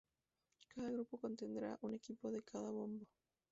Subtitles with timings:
[0.71, 3.05] Cada grupo contendrá un equipo de cada bombo.